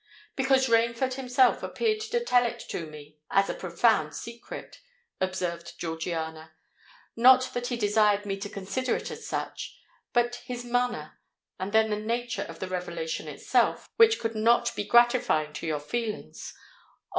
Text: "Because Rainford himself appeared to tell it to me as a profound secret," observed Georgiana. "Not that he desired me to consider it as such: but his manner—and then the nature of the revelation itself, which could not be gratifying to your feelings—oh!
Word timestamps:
"Because 0.35 0.65
Rainford 0.67 1.13
himself 1.13 1.61
appeared 1.61 1.99
to 1.99 2.23
tell 2.25 2.43
it 2.43 2.57
to 2.69 2.87
me 2.87 3.19
as 3.29 3.51
a 3.51 3.53
profound 3.53 4.15
secret," 4.15 4.81
observed 5.19 5.77
Georgiana. 5.77 6.55
"Not 7.15 7.53
that 7.53 7.67
he 7.67 7.77
desired 7.77 8.25
me 8.25 8.35
to 8.37 8.49
consider 8.49 8.95
it 8.95 9.11
as 9.11 9.27
such: 9.27 9.77
but 10.11 10.37
his 10.37 10.65
manner—and 10.65 11.71
then 11.71 11.91
the 11.91 11.97
nature 11.97 12.47
of 12.49 12.57
the 12.57 12.67
revelation 12.67 13.27
itself, 13.27 13.87
which 13.97 14.19
could 14.19 14.33
not 14.33 14.75
be 14.75 14.85
gratifying 14.85 15.53
to 15.53 15.67
your 15.67 15.79
feelings—oh! 15.79 16.59